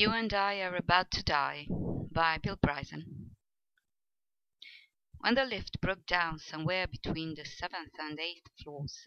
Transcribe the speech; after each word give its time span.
You 0.00 0.12
and 0.12 0.32
I 0.32 0.60
Are 0.62 0.74
About 0.76 1.10
to 1.10 1.22
Die 1.22 1.66
by 2.10 2.38
Bill 2.38 2.56
Bryson 2.56 3.36
When 5.18 5.34
the 5.34 5.44
lift 5.44 5.78
broke 5.82 6.06
down 6.06 6.38
somewhere 6.38 6.86
between 6.86 7.34
the 7.34 7.44
seventh 7.44 7.92
and 7.98 8.18
eighth 8.18 8.46
floors, 8.62 9.06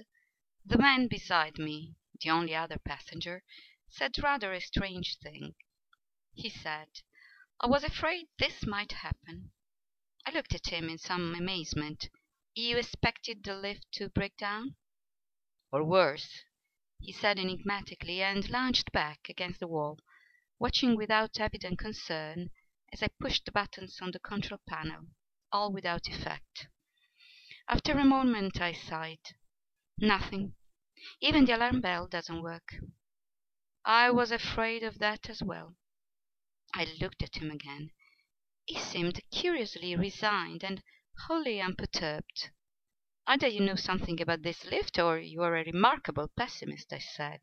the 0.63 0.77
man 0.77 1.07
beside 1.07 1.57
me, 1.57 1.95
the 2.21 2.29
only 2.29 2.53
other 2.53 2.77
passenger, 2.77 3.43
said 3.89 4.19
rather 4.21 4.53
a 4.53 4.61
strange 4.61 5.17
thing. 5.17 5.55
He 6.35 6.51
said, 6.51 6.89
"I 7.59 7.65
was 7.65 7.83
afraid 7.83 8.27
this 8.37 8.63
might 8.67 8.91
happen." 8.91 9.51
I 10.27 10.31
looked 10.31 10.53
at 10.53 10.67
him 10.67 10.89
in 10.89 10.99
some 10.99 11.33
amazement. 11.33 12.07
"You 12.53 12.77
expected 12.77 13.43
the 13.43 13.55
lift 13.55 13.91
to 13.93 14.09
break 14.09 14.37
down?" 14.37 14.75
"Or 15.71 15.83
worse," 15.83 16.43
he 16.99 17.11
said 17.11 17.39
enigmatically, 17.39 18.21
and 18.21 18.47
lounged 18.47 18.91
back 18.91 19.27
against 19.27 19.59
the 19.59 19.67
wall 19.67 19.97
watching 20.63 20.95
without 20.95 21.41
evident 21.41 21.77
concern 21.77 22.49
as 22.93 23.03
I 23.03 23.09
pushed 23.19 23.43
the 23.43 23.51
buttons 23.51 23.99
on 24.01 24.11
the 24.11 24.19
control 24.19 24.61
panel, 24.65 25.07
all 25.51 25.73
without 25.73 26.07
effect. 26.07 26.69
After 27.67 27.91
a 27.91 28.05
moment 28.05 28.61
I 28.61 28.71
sighed. 28.71 29.35
Nothing. 29.97 30.55
Even 31.19 31.43
the 31.43 31.57
alarm 31.57 31.81
bell 31.81 32.07
doesn't 32.07 32.41
work. 32.41 32.75
I 33.83 34.09
was 34.11 34.31
afraid 34.31 34.83
of 34.83 34.99
that 34.99 35.29
as 35.29 35.43
well. 35.43 35.75
I 36.73 36.85
looked 37.01 37.21
at 37.21 37.35
him 37.35 37.51
again. 37.51 37.91
He 38.63 38.79
seemed 38.79 39.19
curiously 39.31 39.97
resigned 39.97 40.63
and 40.63 40.81
wholly 41.27 41.59
unperturbed. 41.59 42.51
"Either 43.27 43.49
you 43.49 43.59
know 43.59 43.75
something 43.75 44.21
about 44.21 44.43
this 44.43 44.63
lift 44.63 44.97
or 44.97 45.19
you 45.19 45.41
are 45.43 45.57
a 45.57 45.65
remarkable 45.65 46.29
pessimist," 46.37 46.93
I 46.93 46.99
said. 46.99 47.41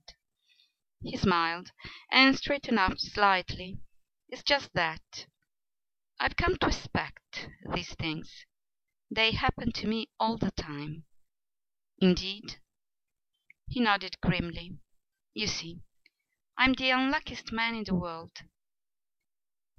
He 1.03 1.17
smiled, 1.17 1.73
and 2.13 2.37
straightened 2.37 2.79
up 2.79 2.99
slightly. 2.99 3.79
"It's 4.29 4.43
just 4.43 4.71
that. 4.75 5.25
I've 6.19 6.37
come 6.37 6.59
to 6.59 6.67
expect 6.67 7.49
these 7.75 7.95
things. 7.95 8.45
They 9.11 9.33
happen 9.33 9.73
to 9.73 9.87
me 9.87 10.11
all 10.19 10.37
the 10.37 10.51
time." 10.51 11.07
"Indeed?" 12.03 12.61
He 13.67 13.81
nodded 13.81 14.21
grimly. 14.21 14.77
"You 15.33 15.47
see, 15.47 15.81
I'm 16.59 16.75
the 16.75 16.91
unluckiest 16.91 17.51
man 17.51 17.75
in 17.77 17.85
the 17.85 17.95
world." 17.95 18.37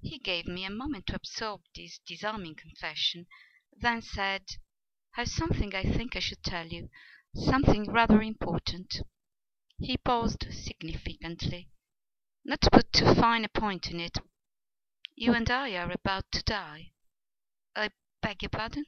He 0.02 0.18
gave 0.18 0.48
me 0.48 0.66
a 0.66 0.72
moment 0.72 1.06
to 1.06 1.16
absorb 1.18 1.62
this 1.76 2.00
disarming 2.00 2.56
confession, 2.56 3.28
then 3.78 4.02
said, 4.02 4.48
"I've 5.16 5.30
something 5.30 5.76
I 5.76 5.84
think 5.84 6.16
I 6.16 6.20
should 6.20 6.42
tell 6.42 6.66
you 6.66 6.90
something 7.36 7.92
rather 7.92 8.24
important. 8.24 9.02
He 9.84 9.98
paused 9.98 10.46
significantly. 10.54 11.72
"Not 12.46 12.62
to 12.62 12.70
put 12.70 12.94
too 12.94 13.16
fine 13.16 13.44
a 13.44 13.50
point 13.50 13.92
on 13.92 14.00
it, 14.00 14.20
you 15.16 15.34
and 15.34 15.50
I 15.50 15.76
are 15.76 15.92
about 15.92 16.32
to 16.34 16.44
die." 16.44 16.92
"I 17.76 17.90
beg 18.22 18.44
your 18.44 18.52
pardon?" 18.52 18.86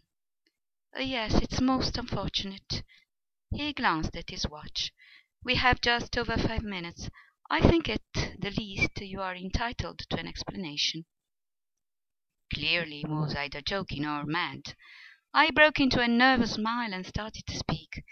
Uh, 0.95 0.99
"Yes, 1.01 1.33
it's 1.41 1.59
most 1.59 1.97
unfortunate." 1.97 2.83
He 3.49 3.73
glanced 3.73 4.15
at 4.15 4.29
his 4.29 4.47
watch. 4.47 4.91
"We 5.43 5.55
have 5.55 5.81
just 5.81 6.15
over 6.15 6.37
five 6.37 6.61
minutes. 6.61 7.09
I 7.49 7.67
think 7.67 7.89
at 7.89 8.03
the 8.13 8.53
least 8.55 9.01
you 9.01 9.19
are 9.19 9.35
entitled 9.35 9.97
to 9.97 10.19
an 10.19 10.27
explanation." 10.27 11.05
Clearly 12.53 12.99
he 12.99 13.07
was 13.07 13.33
either 13.35 13.61
joking 13.61 14.05
or 14.05 14.25
mad. 14.27 14.75
I 15.33 15.49
broke 15.49 15.79
into 15.79 16.01
a 16.01 16.07
nervous 16.07 16.53
smile 16.53 16.93
and 16.93 17.03
started 17.03 17.47
to 17.47 17.57
speak, 17.57 18.03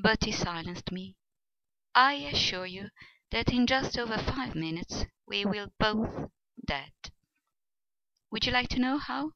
but 0.00 0.22
he 0.22 0.30
silenced 0.30 0.92
me. 0.92 1.16
I 1.96 2.14
assure 2.14 2.66
you 2.66 2.90
that 3.30 3.52
in 3.52 3.68
just 3.68 3.96
over 3.96 4.18
five 4.18 4.56
minutes 4.56 5.04
we 5.28 5.44
will 5.44 5.72
both 5.78 6.28
dead. 6.66 6.92
Would 8.32 8.46
you 8.46 8.52
like 8.52 8.68
to 8.70 8.80
know 8.80 8.98
how?" 8.98 9.34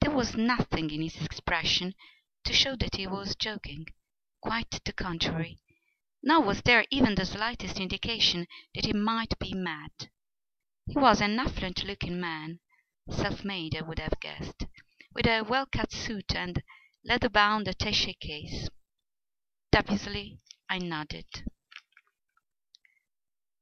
There 0.00 0.10
was 0.10 0.34
nothing 0.34 0.90
in 0.90 1.02
his 1.02 1.22
expression 1.22 1.94
to 2.42 2.52
show 2.52 2.74
that 2.74 2.96
he 2.96 3.06
was 3.06 3.36
joking. 3.36 3.86
Quite 4.40 4.82
the 4.84 4.92
contrary. 4.92 5.60
Nor 6.20 6.42
was 6.42 6.62
there 6.62 6.84
even 6.90 7.14
the 7.14 7.24
slightest 7.26 7.78
indication 7.78 8.48
that 8.74 8.86
he 8.86 8.92
might 8.92 9.38
be 9.38 9.54
mad. 9.54 10.10
He 10.84 10.94
was 10.98 11.20
an 11.20 11.38
affluent 11.38 11.84
looking 11.84 12.18
man, 12.18 12.58
self 13.08 13.44
made 13.44 13.76
I 13.76 13.82
would 13.82 14.00
have 14.00 14.18
guessed, 14.18 14.66
with 15.14 15.28
a 15.28 15.42
well 15.42 15.66
cut 15.66 15.92
suit 15.92 16.34
and 16.34 16.60
leather 17.04 17.28
bound 17.28 17.68
attache 17.68 18.14
case. 18.14 18.68
Dubiously 19.70 20.40
I 20.70 20.76
nodded. 20.76 21.24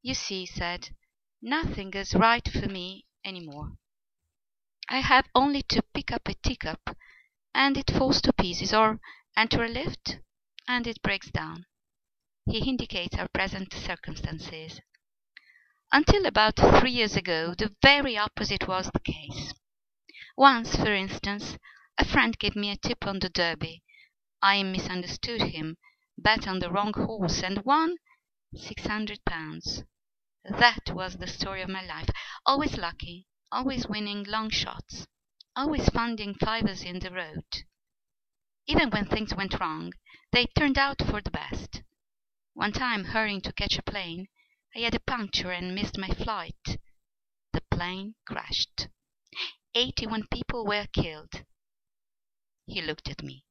"You 0.02 0.14
see," 0.14 0.40
he 0.40 0.46
said, 0.46 0.96
"nothing 1.40 1.94
is 1.94 2.16
right 2.16 2.48
for 2.48 2.66
me 2.66 3.06
any 3.22 3.46
more. 3.46 3.78
I 4.88 5.02
have 5.02 5.28
only 5.32 5.62
to 5.62 5.82
pick 5.94 6.10
up 6.10 6.26
a 6.26 6.34
teacup 6.34 6.96
and 7.54 7.76
it 7.76 7.92
falls 7.92 8.20
to 8.22 8.32
pieces, 8.32 8.74
or 8.74 8.98
enter 9.36 9.62
a 9.62 9.68
lift 9.68 10.18
and 10.66 10.84
it 10.88 11.00
breaks 11.00 11.30
down. 11.30 11.66
He 12.44 12.68
indicates 12.68 13.14
our 13.16 13.28
present 13.28 13.72
circumstances. 13.72 14.80
Until 15.92 16.26
about 16.26 16.56
three 16.56 16.90
years 16.90 17.14
ago 17.14 17.54
the 17.54 17.76
very 17.82 18.18
opposite 18.18 18.66
was 18.66 18.90
the 18.90 18.98
case. 18.98 19.54
Once, 20.36 20.74
for 20.74 20.92
instance, 20.92 21.56
a 21.98 22.04
friend 22.04 22.36
gave 22.36 22.56
me 22.56 22.70
a 22.72 22.76
tip 22.76 23.06
on 23.06 23.20
the 23.20 23.28
Derby. 23.28 23.84
I 24.42 24.64
misunderstood 24.64 25.42
him 25.42 25.76
bet 26.18 26.48
on 26.48 26.58
the 26.60 26.70
wrong 26.70 26.92
horse, 26.92 27.42
and 27.42 27.64
won 27.64 27.96
six 28.54 28.86
hundred 28.86 29.24
pounds. 29.24 29.84
That 30.44 30.90
was 30.94 31.16
the 31.16 31.26
story 31.26 31.62
of 31.62 31.68
my 31.68 31.84
life. 31.84 32.08
Always 32.44 32.78
lucky, 32.78 33.26
always 33.50 33.88
winning 33.88 34.24
long 34.24 34.50
shots, 34.50 35.06
always 35.54 35.88
finding 35.88 36.34
fivers 36.34 36.82
in 36.82 37.00
the 37.00 37.10
road. 37.10 37.44
Even 38.66 38.90
when 38.90 39.06
things 39.06 39.34
went 39.34 39.58
wrong, 39.60 39.92
they 40.32 40.46
turned 40.46 40.78
out 40.78 41.02
for 41.08 41.20
the 41.20 41.30
best. 41.30 41.82
One 42.54 42.72
time, 42.72 43.04
hurrying 43.04 43.40
to 43.42 43.52
catch 43.52 43.78
a 43.78 43.82
plane, 43.82 44.26
I 44.74 44.80
had 44.80 44.94
a 44.94 45.00
puncture 45.00 45.50
and 45.50 45.74
missed 45.74 45.98
my 45.98 46.08
flight. 46.08 46.78
The 47.52 47.62
plane 47.70 48.14
crashed. 48.26 48.88
Eighty 49.74 50.06
one 50.06 50.26
people 50.32 50.66
were 50.66 50.86
killed. 50.92 51.44
He 52.66 52.80
looked 52.82 53.08
at 53.10 53.22
me. 53.22 53.44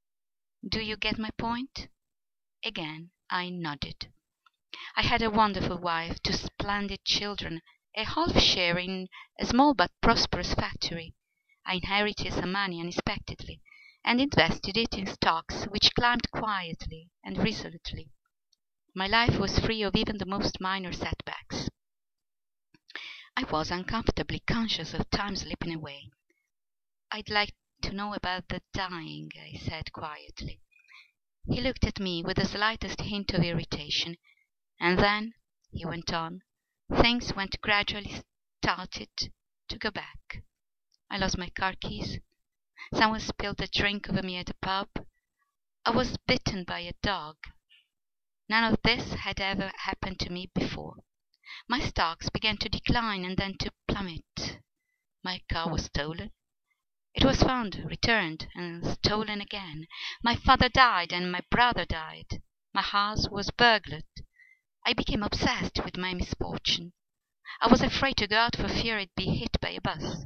Do 0.67 0.81
you 0.81 0.97
get 0.97 1.19
my 1.19 1.29
point? 1.37 1.87
Again 2.67 3.11
I 3.29 3.49
nodded. 3.49 4.11
I 4.95 5.03
had 5.03 5.21
a 5.21 5.29
wonderful 5.29 5.77
wife, 5.77 6.17
two 6.23 6.33
splendid 6.33 7.05
children, 7.05 7.61
a 7.95 8.03
half 8.05 8.41
share 8.41 8.79
in 8.79 9.07
a 9.39 9.45
small 9.45 9.75
but 9.75 9.91
prosperous 10.01 10.55
factory. 10.55 11.13
I 11.63 11.75
inherited 11.75 12.33
some 12.33 12.51
money 12.51 12.79
unexpectedly, 12.81 13.61
and 14.03 14.19
invested 14.19 14.77
it 14.77 14.95
in 14.95 15.05
stocks 15.05 15.65
which 15.65 15.93
climbed 15.93 16.31
quietly 16.31 17.11
and 17.23 17.37
resolutely. 17.37 18.09
My 18.95 19.05
life 19.05 19.37
was 19.37 19.59
free 19.59 19.83
of 19.83 19.95
even 19.95 20.17
the 20.17 20.25
most 20.25 20.59
minor 20.59 20.91
setbacks. 20.91 21.69
I 23.37 23.43
was 23.43 23.69
uncomfortably 23.69 24.39
conscious 24.39 24.95
of 24.95 25.07
time 25.11 25.35
slipping 25.35 25.75
away. 25.75 26.09
"I'd 27.11 27.29
like 27.29 27.53
to 27.83 27.93
know 27.93 28.15
about 28.15 28.47
the 28.47 28.63
dying," 28.73 29.29
I 29.39 29.55
said 29.59 29.93
quietly. 29.93 30.61
He 31.47 31.61
looked 31.61 31.85
at 31.85 31.99
me 31.99 32.23
with 32.23 32.37
the 32.37 32.45
slightest 32.45 33.01
hint 33.01 33.31
of 33.33 33.43
irritation, 33.43 34.17
and 34.79 34.97
then, 34.97 35.33
he 35.71 35.85
went 35.85 36.11
on, 36.11 36.41
things 36.89 37.33
went 37.35 37.61
gradually 37.61 38.23
started 38.61 39.09
to 39.67 39.77
go 39.77 39.91
back. 39.91 40.43
I 41.07 41.17
lost 41.17 41.37
my 41.37 41.51
car 41.51 41.73
keys. 41.79 42.19
Someone 42.93 43.19
spilled 43.19 43.61
a 43.61 43.67
drink 43.67 44.09
over 44.09 44.23
me 44.23 44.37
at 44.37 44.49
a 44.49 44.55
pub. 44.55 44.89
I 45.85 45.91
was 45.91 46.17
bitten 46.25 46.63
by 46.63 46.79
a 46.79 46.93
dog. 47.03 47.37
None 48.49 48.73
of 48.73 48.81
this 48.83 49.13
had 49.13 49.39
ever 49.39 49.71
happened 49.77 50.19
to 50.21 50.31
me 50.31 50.49
before. 50.55 50.95
My 51.67 51.79
stocks 51.79 52.29
began 52.31 52.57
to 52.57 52.69
decline 52.69 53.23
and 53.23 53.37
then 53.37 53.55
to 53.59 53.71
plummet. 53.87 54.61
My 55.23 55.43
car 55.47 55.71
was 55.71 55.85
stolen. 55.85 56.31
It 57.15 57.23
was 57.23 57.41
found, 57.41 57.81
returned, 57.85 58.49
and 58.55 58.85
stolen 58.85 59.39
again. 59.39 59.87
My 60.21 60.35
father 60.35 60.67
died, 60.67 61.13
and 61.13 61.31
my 61.31 61.41
brother 61.49 61.85
died. 61.85 62.43
My 62.73 62.81
house 62.81 63.29
was 63.29 63.51
burglared. 63.51 64.03
I 64.85 64.93
became 64.93 65.23
obsessed 65.23 65.83
with 65.83 65.95
my 65.97 66.13
misfortune. 66.13 66.91
I 67.61 67.67
was 67.67 67.81
afraid 67.81 68.17
to 68.17 68.27
go 68.27 68.37
out 68.37 68.57
for 68.57 68.67
fear 68.67 68.99
I'd 68.99 69.15
be 69.15 69.37
hit 69.37 69.61
by 69.61 69.69
a 69.69 69.81
bus. 69.81 70.25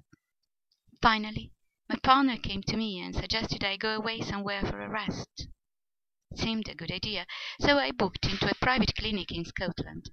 Finally 1.00 1.54
my 1.88 1.96
partner 1.98 2.38
came 2.38 2.64
to 2.64 2.78
me 2.78 3.00
and 3.00 3.16
suggested 3.16 3.64
I 3.64 3.78
go 3.78 3.96
away 3.96 4.22
somewhere 4.22 4.62
for 4.62 4.82
a 4.82 4.90
rest. 4.90 5.48
It 6.32 6.38
seemed 6.38 6.68
a 6.68 6.76
good 6.76 6.92
idea, 6.92 7.26
so 7.60 7.78
I 7.80 7.92
booked 7.92 8.26
into 8.26 8.50
a 8.50 8.56
private 8.56 8.96
clinic 8.96 9.32
in 9.32 9.46
Scotland. 9.46 10.10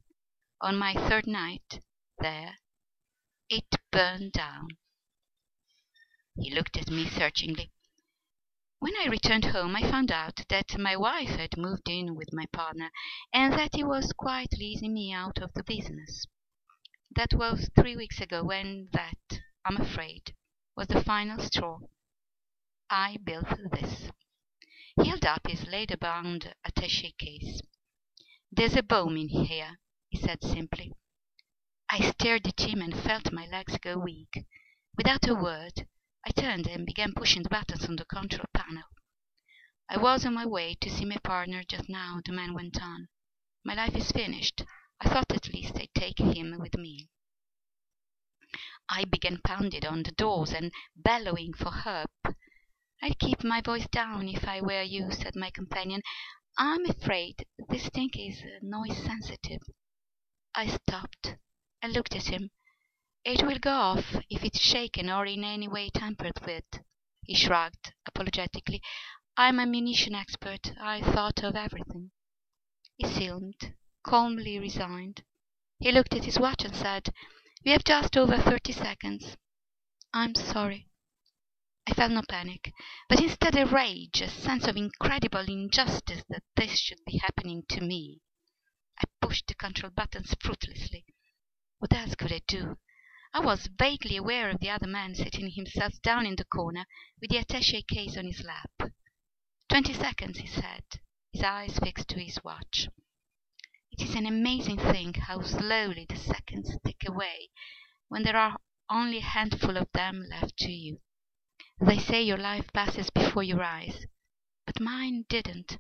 On 0.60 0.76
my 0.76 0.92
third 0.92 1.26
night 1.26 1.80
there 2.18 2.56
it 3.48 3.76
burned 3.90 4.32
down. 4.32 4.68
He 6.38 6.50
looked 6.54 6.76
at 6.76 6.90
me 6.90 7.08
searchingly. 7.08 7.72
When 8.78 8.94
I 8.94 9.06
returned 9.06 9.46
home 9.46 9.74
I 9.74 9.80
found 9.90 10.12
out 10.12 10.44
that 10.50 10.76
my 10.78 10.94
wife 10.94 11.30
had 11.30 11.56
moved 11.56 11.88
in 11.88 12.14
with 12.14 12.30
my 12.34 12.44
partner, 12.52 12.90
and 13.32 13.54
that 13.54 13.74
he 13.74 13.82
was 13.82 14.12
quietly 14.12 14.66
easing 14.66 14.92
me 14.92 15.14
out 15.14 15.38
of 15.38 15.54
the 15.54 15.64
business. 15.64 16.26
That 17.10 17.32
was 17.32 17.70
three 17.74 17.96
weeks 17.96 18.20
ago, 18.20 18.44
when 18.44 18.90
that, 18.92 19.40
I'm 19.64 19.78
afraid, 19.78 20.34
was 20.76 20.88
the 20.88 21.02
final 21.02 21.38
straw. 21.38 21.78
I 22.90 23.16
built 23.16 23.48
this." 23.72 24.10
He 25.00 25.08
held 25.08 25.24
up 25.24 25.46
his 25.46 25.66
leather 25.66 25.96
bound 25.96 26.54
attaché 26.68 27.16
case. 27.16 27.62
"There's 28.52 28.76
a 28.76 28.82
bomb 28.82 29.16
in 29.16 29.30
here," 29.30 29.78
he 30.10 30.18
said 30.18 30.44
simply. 30.44 30.92
I 31.88 32.10
stared 32.10 32.46
at 32.46 32.60
him 32.60 32.82
and 32.82 32.94
felt 32.94 33.32
my 33.32 33.46
legs 33.46 33.78
go 33.78 33.96
weak. 33.96 34.44
Without 34.98 35.26
a 35.26 35.34
word 35.34 35.88
I 36.28 36.32
turned 36.32 36.66
and 36.66 36.84
began 36.84 37.12
pushing 37.12 37.44
the 37.44 37.48
buttons 37.48 37.84
on 37.88 37.94
the 37.94 38.04
control 38.04 38.46
panel. 38.52 38.82
"I 39.88 39.96
was 39.96 40.26
on 40.26 40.34
my 40.34 40.44
way 40.44 40.74
to 40.80 40.90
see 40.90 41.04
my 41.04 41.18
partner 41.18 41.62
just 41.62 41.88
now," 41.88 42.20
the 42.24 42.32
man 42.32 42.52
went 42.52 42.82
on. 42.82 43.06
"My 43.62 43.74
life 43.74 43.94
is 43.94 44.10
finished. 44.10 44.64
I 45.00 45.08
thought 45.08 45.30
at 45.32 45.52
least 45.54 45.76
I'd 45.76 45.94
take 45.94 46.18
him 46.18 46.58
with 46.58 46.74
me." 46.76 47.10
I 48.88 49.04
began 49.04 49.40
pounding 49.40 49.86
on 49.86 50.02
the 50.02 50.10
doors 50.10 50.52
and 50.52 50.72
bellowing 50.96 51.54
for 51.54 51.70
help. 51.70 52.10
"I'd 53.00 53.20
keep 53.20 53.44
my 53.44 53.60
voice 53.60 53.86
down 53.86 54.28
if 54.28 54.48
I 54.48 54.60
were 54.60 54.82
you," 54.82 55.12
said 55.12 55.36
my 55.36 55.50
companion. 55.52 56.02
"I'm 56.58 56.86
afraid 56.86 57.46
this 57.68 57.88
thing 57.90 58.10
is 58.14 58.42
noise 58.62 59.00
sensitive." 59.00 59.62
I 60.56 60.66
stopped 60.66 61.36
and 61.80 61.92
looked 61.92 62.16
at 62.16 62.26
him. 62.26 62.50
"It 63.28 63.42
will 63.44 63.58
go 63.58 63.72
off 63.72 64.14
if 64.30 64.44
it's 64.44 64.60
shaken 64.60 65.10
or 65.10 65.26
in 65.26 65.42
any 65.42 65.66
way 65.66 65.90
tampered 65.90 66.38
with." 66.46 66.62
He 67.24 67.34
shrugged 67.34 67.92
apologetically. 68.06 68.80
"I'm 69.36 69.58
a 69.58 69.66
munition 69.66 70.14
expert. 70.14 70.70
I 70.80 71.00
thought 71.02 71.42
of 71.42 71.56
everything." 71.56 72.12
He 72.96 73.08
seemed 73.08 73.74
calmly 74.04 74.60
resigned. 74.60 75.24
He 75.80 75.90
looked 75.90 76.14
at 76.14 76.22
his 76.24 76.38
watch 76.38 76.64
and 76.64 76.72
said, 76.76 77.12
"We 77.64 77.72
have 77.72 77.82
just 77.82 78.16
over 78.16 78.38
thirty 78.38 78.70
seconds. 78.72 79.36
I'm 80.14 80.36
sorry." 80.36 80.88
I 81.84 81.94
felt 81.94 82.12
no 82.12 82.22
panic, 82.28 82.72
but 83.08 83.20
instead 83.20 83.56
a 83.56 83.66
rage, 83.66 84.20
a 84.20 84.28
sense 84.28 84.68
of 84.68 84.76
incredible 84.76 85.50
injustice 85.50 86.22
that 86.28 86.44
this 86.54 86.78
should 86.78 87.04
be 87.04 87.18
happening 87.18 87.64
to 87.70 87.80
me. 87.80 88.20
I 89.00 89.06
pushed 89.20 89.48
the 89.48 89.56
control 89.56 89.90
buttons 89.90 90.32
fruitlessly. 90.40 91.06
What 91.80 91.92
else 91.92 92.14
could 92.14 92.32
I 92.32 92.42
do? 92.46 92.78
I 93.36 93.40
was 93.40 93.66
vaguely 93.66 94.16
aware 94.16 94.48
of 94.48 94.60
the 94.60 94.70
other 94.70 94.86
man 94.86 95.14
sitting 95.14 95.50
himself 95.50 96.00
down 96.00 96.24
in 96.24 96.36
the 96.36 96.46
corner 96.46 96.86
with 97.20 97.28
the 97.28 97.36
attaché 97.36 97.86
case 97.86 98.16
on 98.16 98.24
his 98.24 98.42
lap. 98.42 98.70
"Twenty 99.68 99.92
seconds," 99.92 100.38
he 100.38 100.46
said, 100.46 100.84
his 101.34 101.42
eyes 101.42 101.78
fixed 101.78 102.08
to 102.08 102.18
his 102.18 102.42
watch. 102.42 102.88
It 103.90 104.00
is 104.00 104.14
an 104.14 104.24
amazing 104.24 104.78
thing 104.78 105.12
how 105.12 105.42
slowly 105.42 106.06
the 106.08 106.16
seconds 106.16 106.78
tick 106.82 107.06
away 107.06 107.50
when 108.08 108.22
there 108.22 108.38
are 108.38 108.56
only 108.88 109.18
a 109.18 109.32
handful 109.36 109.76
of 109.76 109.92
them 109.92 110.24
left 110.30 110.56
to 110.60 110.72
you. 110.72 111.02
They 111.78 111.98
say 111.98 112.22
your 112.22 112.38
life 112.38 112.72
passes 112.72 113.10
before 113.10 113.42
your 113.42 113.62
eyes, 113.62 114.06
but 114.64 114.80
mine 114.80 115.26
didn't. 115.28 115.76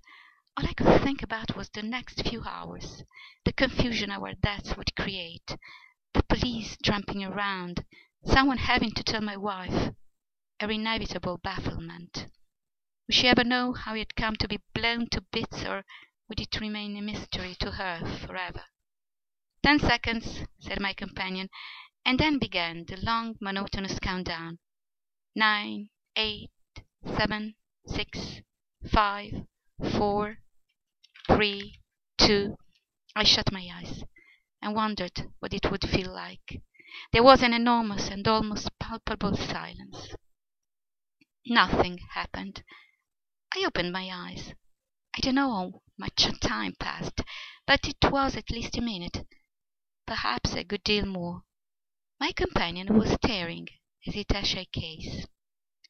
All 0.58 0.66
I 0.66 0.74
could 0.74 1.02
think 1.02 1.22
about 1.22 1.56
was 1.56 1.70
the 1.70 1.82
next 1.82 2.20
few 2.28 2.42
hours, 2.44 3.02
the 3.46 3.54
confusion 3.54 4.10
our 4.10 4.34
deaths 4.34 4.76
would 4.76 4.94
create, 4.94 5.56
the 6.16 6.22
police 6.22 6.78
tramping 6.82 7.22
around, 7.22 7.84
someone 8.24 8.56
having 8.56 8.90
to 8.90 9.04
tell 9.04 9.20
my 9.20 9.36
wife, 9.36 9.92
her 10.58 10.70
inevitable 10.70 11.36
bafflement. 11.36 12.26
Would 13.06 13.14
she 13.14 13.28
ever 13.28 13.44
know 13.44 13.74
how 13.74 13.92
he 13.92 13.98
had 13.98 14.16
come 14.16 14.34
to 14.36 14.48
be 14.48 14.62
blown 14.72 15.10
to 15.10 15.20
bits, 15.20 15.62
or 15.64 15.84
would 16.26 16.40
it 16.40 16.58
remain 16.58 16.96
a 16.96 17.02
mystery 17.02 17.54
to 17.56 17.72
her 17.72 18.00
forever? 18.26 18.64
Ten 19.62 19.78
seconds," 19.78 20.46
said 20.58 20.80
my 20.80 20.94
companion, 20.94 21.50
and 22.02 22.18
then 22.18 22.38
began 22.38 22.86
the 22.86 22.96
long 22.96 23.36
monotonous 23.38 23.98
countdown. 23.98 24.58
Nine, 25.34 25.90
eight, 26.16 26.50
seven, 27.04 27.56
six, 27.86 28.40
five, 28.90 29.46
four, 29.92 30.38
three, 31.26 31.78
two. 32.16 32.56
I 33.14 33.24
shut 33.24 33.52
my 33.52 33.68
eyes 33.70 34.02
and 34.62 34.74
wondered 34.74 35.30
what 35.38 35.54
it 35.54 35.70
would 35.70 35.88
feel 35.88 36.12
like. 36.12 36.60
There 37.12 37.22
was 37.22 37.42
an 37.42 37.52
enormous 37.52 38.08
and 38.08 38.26
almost 38.26 38.76
palpable 38.78 39.36
silence. 39.36 40.14
Nothing 41.46 41.98
happened. 42.14 42.64
I 43.54 43.64
opened 43.64 43.92
my 43.92 44.10
eyes. 44.12 44.54
I 45.16 45.20
don't 45.20 45.36
know 45.36 45.50
how 45.50 45.82
much 45.96 46.28
time 46.40 46.74
passed, 46.78 47.20
but 47.66 47.86
it 47.86 47.98
was 48.10 48.36
at 48.36 48.50
least 48.50 48.76
a 48.76 48.80
minute, 48.80 49.26
perhaps 50.06 50.54
a 50.54 50.64
good 50.64 50.82
deal 50.82 51.06
more. 51.06 51.42
My 52.18 52.32
companion 52.32 52.98
was 52.98 53.12
staring 53.12 53.68
at 54.06 54.14
the 54.14 54.24
attaché 54.24 54.70
case. 54.72 55.26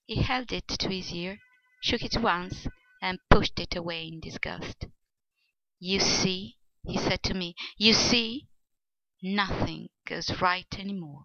He 0.05 0.23
held 0.23 0.53
it 0.53 0.69
to 0.69 0.89
his 0.89 1.13
ear, 1.13 1.39
shook 1.83 2.03
it 2.03 2.17
once, 2.19 2.67
and 3.01 3.19
pushed 3.31 3.59
it 3.59 3.75
away 3.77 4.09
in 4.09 4.21
disgust. 4.21 4.87
"You 5.79 6.01
see," 6.01 6.59
he 6.87 6.99
said 6.99 7.23
to 7.25 7.35
me, 7.35 7.55
"you 7.77 7.93
see, 7.93 8.49
nothing 9.23 9.89
goes 10.05 10.31
right 10.43 10.79
any 10.79 10.93
more." 10.93 11.25